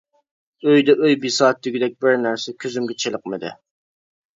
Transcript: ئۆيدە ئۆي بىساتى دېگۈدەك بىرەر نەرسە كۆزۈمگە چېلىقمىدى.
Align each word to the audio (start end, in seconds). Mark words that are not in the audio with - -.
ئۆيدە 0.69 0.95
ئۆي 1.03 1.19
بىساتى 1.27 1.67
دېگۈدەك 1.69 1.95
بىرەر 2.03 2.21
نەرسە 2.25 2.59
كۆزۈمگە 2.67 3.01
چېلىقمىدى. 3.05 3.59